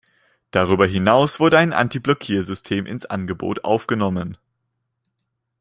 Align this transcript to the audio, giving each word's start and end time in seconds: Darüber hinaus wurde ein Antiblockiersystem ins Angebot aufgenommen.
Darüber 0.49 0.87
hinaus 0.87 1.39
wurde 1.39 1.59
ein 1.59 1.73
Antiblockiersystem 1.73 2.87
ins 2.87 3.05
Angebot 3.05 3.63
aufgenommen. 3.63 4.35